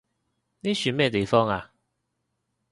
[0.61, 1.73] 呢樹咩地方啊？